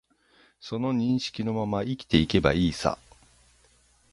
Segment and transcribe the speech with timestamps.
[0.59, 2.97] その認識のまま生きていけばいいさ